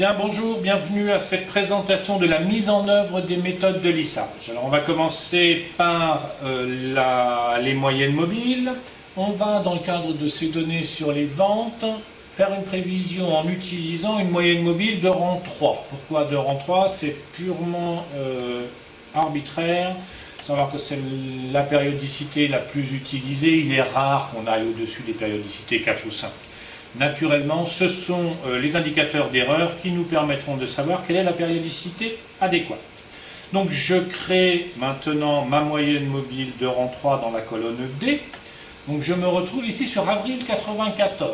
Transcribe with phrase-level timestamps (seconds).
[0.00, 4.48] Bien, bonjour, bienvenue à cette présentation de la mise en œuvre des méthodes de lissage.
[4.48, 8.72] Alors, on va commencer par euh, les moyennes mobiles.
[9.18, 11.84] On va, dans le cadre de ces données sur les ventes,
[12.34, 15.84] faire une prévision en utilisant une moyenne mobile de rang 3.
[15.90, 18.62] Pourquoi de rang 3 C'est purement euh,
[19.14, 19.94] arbitraire.
[20.42, 20.98] Savoir que c'est
[21.52, 23.58] la périodicité la plus utilisée.
[23.58, 26.30] Il est rare qu'on aille au-dessus des périodicités 4 ou 5.
[26.98, 31.32] Naturellement, ce sont euh, les indicateurs d'erreur qui nous permettront de savoir quelle est la
[31.32, 32.80] périodicité adéquate.
[33.52, 38.20] Donc je crée maintenant ma moyenne mobile de rang 3 dans la colonne D.
[38.88, 41.30] Donc je me retrouve ici sur avril 94.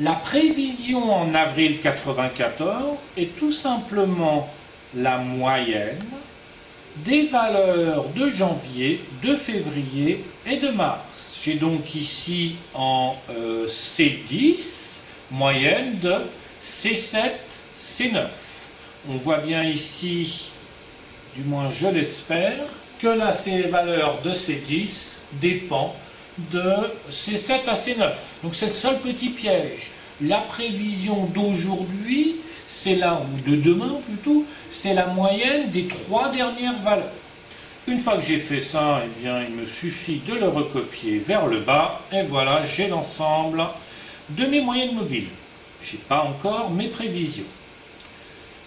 [0.00, 4.48] La prévision en avril 94 est tout simplement
[4.94, 5.98] la moyenne
[7.04, 11.37] des valeurs de janvier, de février et de mars.
[11.48, 16.16] J'ai donc ici en euh, C10 moyenne de
[16.62, 17.30] C7,
[17.80, 18.26] C9.
[19.08, 20.50] On voit bien ici,
[21.34, 22.66] du moins je l'espère,
[23.00, 25.94] que là ces valeurs de C10 dépendent
[26.52, 26.74] de
[27.10, 28.12] C7 à C9.
[28.42, 29.88] Donc c'est le seul petit piège.
[30.20, 32.36] La prévision d'aujourd'hui,
[32.68, 37.08] c'est là, ou de demain plutôt, c'est la moyenne des trois dernières valeurs.
[37.88, 41.46] Une fois que j'ai fait ça, eh bien, il me suffit de le recopier vers
[41.46, 43.64] le bas, et voilà, j'ai l'ensemble
[44.28, 45.28] de mes moyennes mobiles.
[45.82, 47.46] Je n'ai pas encore mes prévisions.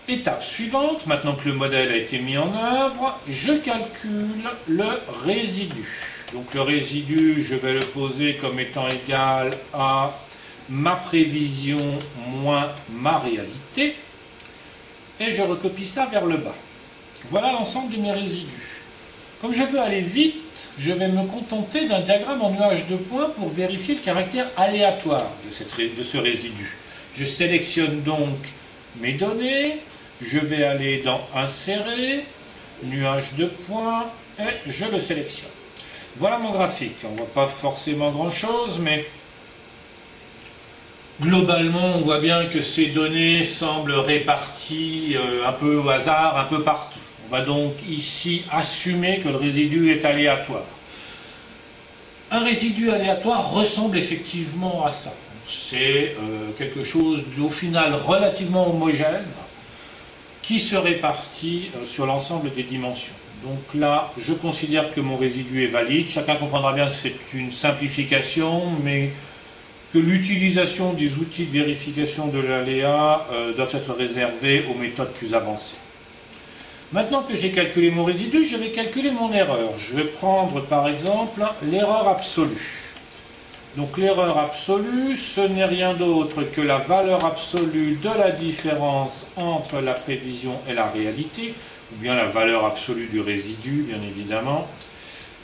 [0.07, 4.87] Étape suivante, maintenant que le modèle a été mis en œuvre, je calcule le
[5.23, 5.85] résidu.
[6.33, 10.17] Donc le résidu, je vais le poser comme étant égal à
[10.67, 11.77] ma prévision
[12.27, 13.95] moins ma réalité.
[15.19, 16.55] Et je recopie ça vers le bas.
[17.29, 18.70] Voilà l'ensemble de mes résidus.
[19.41, 20.35] Comme je veux aller vite,
[20.77, 25.31] je vais me contenter d'un diagramme en nuage de points pour vérifier le caractère aléatoire
[25.43, 26.77] de, ce résidu.
[27.15, 28.37] Je sélectionne donc
[28.99, 29.79] mes données,
[30.21, 32.23] je vais aller dans Insérer,
[32.83, 34.05] nuage de points,
[34.39, 35.49] et je le sélectionne.
[36.17, 36.97] Voilà mon graphique.
[37.03, 39.07] On ne voit pas forcément grand-chose, mais
[41.19, 46.45] globalement, on voit bien que ces données semblent réparties euh, un peu au hasard, un
[46.45, 46.99] peu partout.
[47.31, 50.65] Va donc ici assumer que le résidu est aléatoire.
[52.29, 55.13] Un résidu aléatoire ressemble effectivement à ça.
[55.47, 59.25] C'est euh, quelque chose au final relativement homogène
[60.41, 63.13] qui se répartit euh, sur l'ensemble des dimensions.
[63.43, 66.09] Donc là, je considère que mon résidu est valide.
[66.09, 69.11] Chacun comprendra bien que c'est une simplification, mais
[69.93, 75.33] que l'utilisation des outils de vérification de l'aléa euh, doit être réservée aux méthodes plus
[75.33, 75.77] avancées.
[76.93, 79.71] Maintenant que j'ai calculé mon résidu, je vais calculer mon erreur.
[79.77, 82.81] Je vais prendre par exemple l'erreur absolue.
[83.77, 89.79] Donc l'erreur absolue, ce n'est rien d'autre que la valeur absolue de la différence entre
[89.79, 91.53] la prévision et la réalité,
[91.93, 94.67] ou bien la valeur absolue du résidu, bien évidemment.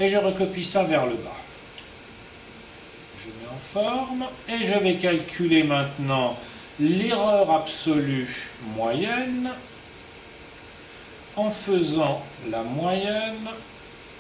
[0.02, 1.31] Et je recopie ça vers le bas.
[3.18, 6.36] Je mets en forme et je vais calculer maintenant
[6.81, 9.50] l'erreur absolue moyenne
[11.38, 13.48] en faisant la moyenne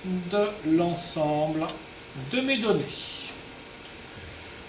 [0.05, 0.47] de
[0.77, 1.67] l'ensemble
[2.31, 2.85] de mes données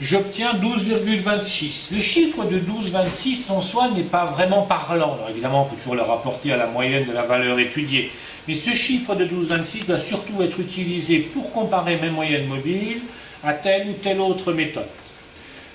[0.00, 1.94] j'obtiens 12,26.
[1.94, 5.18] Le chiffre de 12,26 en soi n'est pas vraiment parlant.
[5.28, 8.10] Évidemment, on peut toujours le rapporter à la moyenne de la valeur étudiée.
[8.46, 13.02] Mais ce chiffre de 12,26 doit surtout être utilisé pour comparer mes moyennes mobiles
[13.44, 14.88] à telle ou telle autre méthode.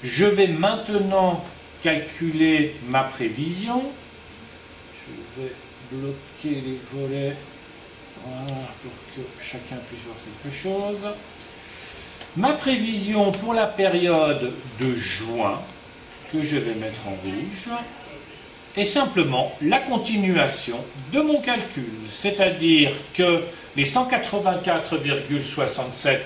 [0.04, 1.44] Je vais maintenant
[1.82, 3.84] calculer ma prévision.
[4.96, 5.52] Je vais
[5.94, 7.36] bloquer les volets
[8.24, 11.08] pour que chacun puisse voir quelque chose.
[12.36, 15.62] Ma prévision pour la période de juin,
[16.32, 17.70] que je vais mettre en rouge,
[18.76, 20.78] est simplement la continuation
[21.12, 21.92] de mon calcul.
[22.10, 23.44] C'est-à-dire que
[23.76, 26.22] les 184,67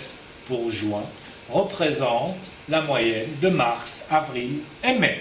[0.45, 1.03] pour juin
[1.49, 2.38] représentent
[2.69, 5.19] la moyenne de mars, avril et mai.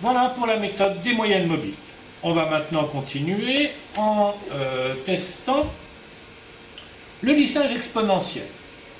[0.00, 1.74] Voilà pour la méthode des moyennes mobiles.
[2.22, 5.70] On va maintenant continuer en euh, testant
[7.22, 8.46] le lissage exponentiel.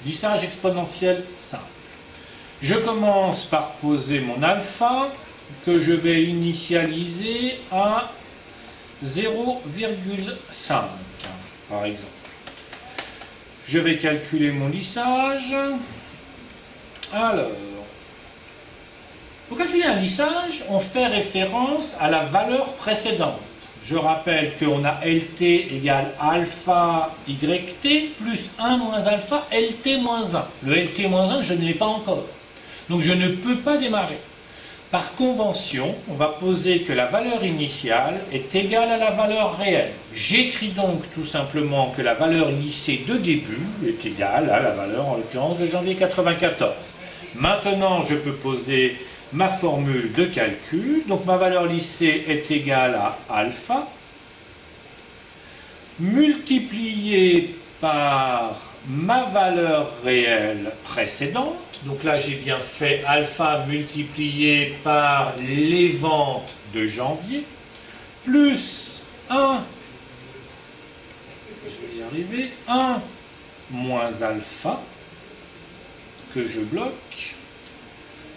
[0.04, 1.64] Lissage exponentiel simple.
[2.62, 5.08] Je commence par poser mon alpha
[5.64, 8.10] que je vais initialiser à
[9.04, 10.82] 0,5
[11.68, 12.08] par exemple.
[13.66, 15.54] Je vais calculer mon lissage.
[17.12, 17.50] Alors,
[19.48, 23.40] pour calculer un lissage, on fait référence à la valeur précédente.
[23.84, 25.42] Je rappelle qu'on a LT
[25.76, 30.46] égale alpha YT plus 1 moins alpha LT moins 1.
[30.64, 32.24] Le LT moins 1, je ne l'ai pas encore.
[32.90, 34.18] Donc je ne peux pas démarrer.
[34.90, 39.92] Par convention, on va poser que la valeur initiale est égale à la valeur réelle.
[40.14, 45.06] J'écris donc tout simplement que la valeur lycée de début est égale à la valeur,
[45.08, 46.72] en l'occurrence, de janvier 1994.
[47.34, 48.96] Maintenant, je peux poser
[49.32, 51.02] ma formule de calcul.
[51.06, 53.88] Donc ma valeur lycée est égale à alpha.
[56.00, 61.56] Multiplié par ma valeur réelle précédente.
[61.84, 67.44] Donc là, j'ai bien fait alpha multiplié par les ventes de janvier,
[68.24, 69.62] plus 1,
[71.64, 73.00] je vais y arriver, 1
[73.70, 74.80] moins alpha,
[76.34, 77.36] que je bloque,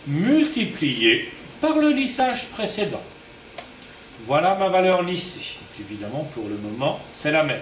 [0.07, 3.01] multiplié par le lissage précédent.
[4.25, 5.59] Voilà ma valeur lissée.
[5.79, 7.61] évidemment, pour le moment, c'est la même.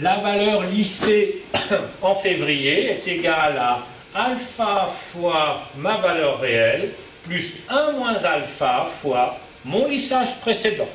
[0.00, 1.42] La valeur lissée
[2.02, 6.90] en février est égale à alpha fois ma valeur réelle
[7.24, 10.88] plus 1 moins alpha fois mon lissage précédent.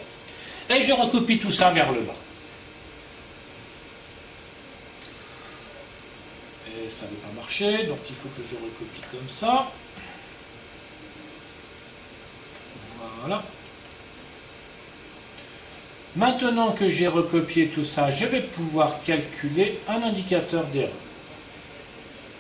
[0.70, 2.16] Et je recopie tout ça vers le bas.
[6.68, 9.70] Et ça ne pas marcher, donc il faut que je recopie comme ça.
[13.22, 13.44] Voilà.
[16.16, 20.90] Maintenant que j'ai recopié tout ça, je vais pouvoir calculer un indicateur d'erreur.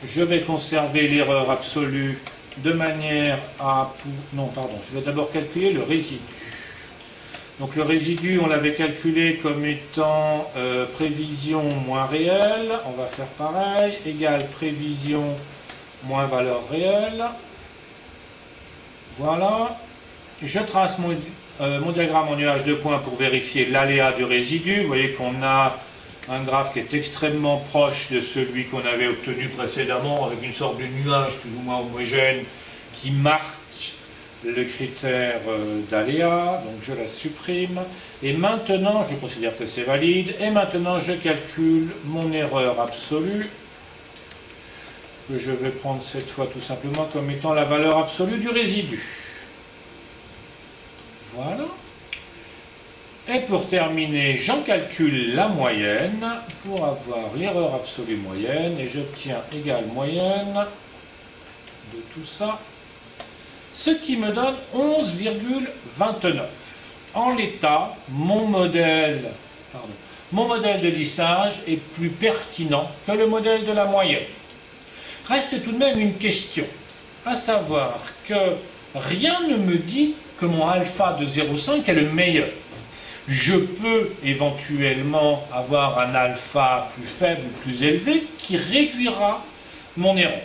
[0.06, 2.20] Je vais conserver l'erreur absolue
[2.58, 3.94] de manière à...
[4.34, 6.20] Non, pardon, je vais d'abord calculer le résidu.
[7.60, 12.72] Donc le résidu, on l'avait calculé comme étant euh, prévision moins réelle.
[12.88, 15.36] On va faire pareil, égale prévision
[16.06, 17.24] moins valeur réelle.
[19.20, 19.78] Voilà.
[20.44, 21.16] Je trace mon,
[21.62, 24.82] euh, mon diagramme en nuage de points pour vérifier l'aléa du résidu.
[24.82, 25.78] Vous voyez qu'on a
[26.30, 30.80] un graphe qui est extrêmement proche de celui qu'on avait obtenu précédemment, avec une sorte
[30.80, 32.44] de nuage plus ou moins homogène
[32.94, 33.46] qui marque
[34.44, 37.80] le critère euh, d'aléa, donc je la supprime.
[38.24, 43.48] Et maintenant, je considère que c'est valide, et maintenant je calcule mon erreur absolue,
[45.30, 49.21] que je vais prendre cette fois tout simplement comme étant la valeur absolue du résidu.
[51.34, 51.66] Voilà.
[53.30, 56.26] Et pour terminer, j'en calcule la moyenne
[56.66, 60.66] pour avoir l'erreur absolue moyenne et j'obtiens égale moyenne
[61.94, 62.60] de tout ça,
[63.72, 66.42] ce qui me donne 11,29.
[67.14, 69.32] En l'état, mon modèle,
[70.32, 74.24] mon modèle de lissage est plus pertinent que le modèle de la moyenne.
[75.28, 76.66] Reste tout de même une question,
[77.26, 78.56] à savoir que
[78.96, 82.48] rien ne me dit que mon alpha de 0,5 est le meilleur.
[83.28, 89.44] Je peux éventuellement avoir un alpha plus faible ou plus élevé qui réduira
[89.96, 90.42] mon erreur.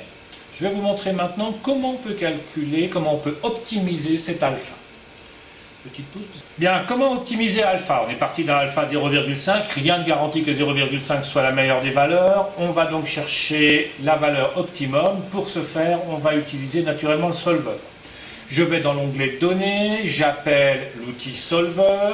[0.54, 4.75] Je vais vous montrer maintenant comment on peut calculer, comment on peut optimiser cet alpha.
[5.84, 6.25] Petite pouce.
[6.58, 8.04] Bien, comment optimiser alpha?
[8.06, 11.90] On est parti d'un alpha 0,5, rien ne garantit que 0,5 soit la meilleure des
[11.90, 12.49] valeurs.
[12.58, 15.20] On va donc chercher la valeur optimum.
[15.31, 17.78] Pour ce faire, on va utiliser naturellement le solver.
[18.48, 22.12] Je vais dans l'onglet Données, j'appelle l'outil Solver.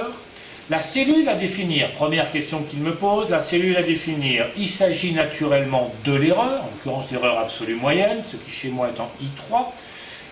[0.71, 5.13] La cellule à définir, première question qu'il me pose, la cellule à définir, il s'agit
[5.13, 9.65] naturellement de l'erreur, en l'occurrence l'erreur absolue moyenne, ce qui chez moi est en I3,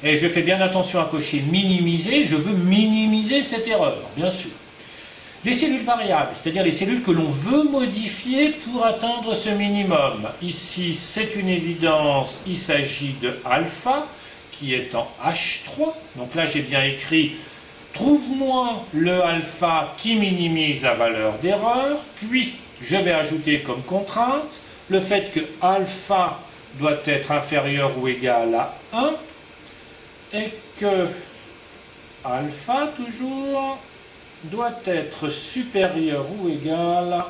[0.02, 4.53] et je fais bien attention à cocher minimiser, je veux minimiser cette erreur, bien sûr.
[5.44, 10.29] Les cellules variables, c'est-à-dire les cellules que l'on veut modifier pour atteindre ce minimum.
[10.43, 14.06] Ici, c'est une évidence, il s'agit de alpha,
[14.60, 15.94] qui est en H3.
[16.17, 17.36] Donc là, j'ai bien écrit
[17.94, 25.00] trouve-moi le alpha qui minimise la valeur d'erreur, puis je vais ajouter comme contrainte le
[25.00, 26.38] fait que alpha
[26.74, 29.14] doit être inférieur ou égal à 1
[30.34, 31.08] et que
[32.24, 33.79] alpha toujours
[34.44, 37.24] doit être supérieur ou égal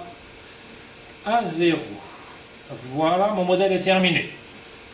[1.25, 1.79] à 0.
[2.93, 4.31] Voilà, mon modèle est terminé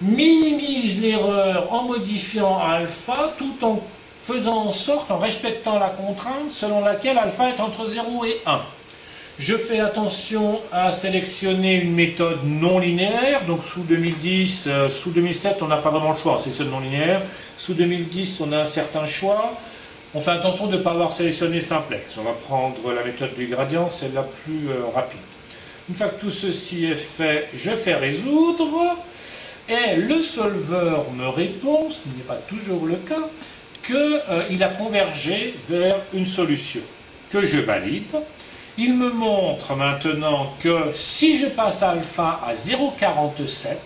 [0.01, 3.83] minimise l'erreur en modifiant alpha tout en
[4.21, 8.61] faisant en sorte, en respectant la contrainte selon laquelle alpha est entre 0 et 1.
[9.39, 15.59] Je fais attention à sélectionner une méthode non linéaire, donc sous 2010, euh, sous 2007
[15.61, 17.23] on n'a pas vraiment le choix, c'est non linéaire,
[17.59, 19.53] sous 2010 on a un certain choix,
[20.15, 23.47] on fait attention de ne pas avoir sélectionné simplex, on va prendre la méthode du
[23.47, 25.21] gradient, c'est la plus euh, rapide.
[25.89, 28.97] Une fois que tout ceci est fait, je fais résoudre,
[29.69, 33.29] et le solveur me répond, ce qui n'est pas toujours le cas,
[33.85, 36.81] qu'il euh, a convergé vers une solution
[37.31, 38.17] que je valide.
[38.79, 43.77] Il me montre maintenant que si je passe alpha à 0,47,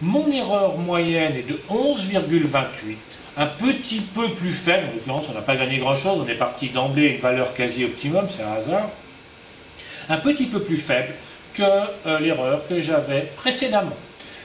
[0.00, 2.94] Mon erreur moyenne est de 11,28,
[3.36, 6.68] un petit peu plus faible, en l'occurrence on n'a pas gagné grand-chose, on est parti
[6.68, 8.88] d'emblée une valeur quasi optimum, c'est un hasard,
[10.08, 11.14] un petit peu plus faible
[11.52, 13.96] que euh, l'erreur que j'avais précédemment.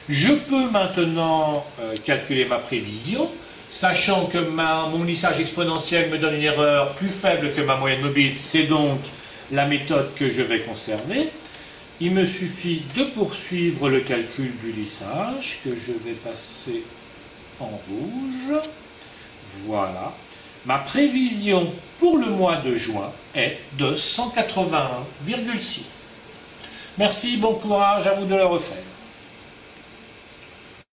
[0.08, 3.30] Je peux maintenant euh, calculer ma prévision,
[3.70, 8.36] sachant que mon lissage exponentiel me donne une erreur plus faible que ma moyenne mobile,
[8.36, 9.00] c'est donc
[9.50, 11.30] la méthode que je vais conserver.
[12.00, 16.82] Il me suffit de poursuivre le calcul du lissage, que je vais passer
[17.60, 18.58] en rouge.
[19.66, 20.12] Voilà.
[20.66, 25.80] Ma prévision pour le mois de juin est de 181,6.
[26.98, 28.82] Merci, bon courage, à vous de le refaire.